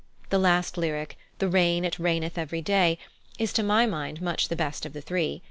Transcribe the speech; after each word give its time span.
The 0.31 0.39
last 0.39 0.79
lyric, 0.79 1.15
"The 1.37 1.47
rain 1.47 1.85
it 1.85 1.99
raineth 1.99 2.35
every 2.35 2.63
day," 2.63 2.97
is, 3.37 3.53
to 3.53 3.61
my 3.61 3.85
mind, 3.85 4.19
much 4.19 4.47
the 4.47 4.55
best 4.55 4.83
of 4.83 4.93
the 4.93 5.01
three. 5.01 5.39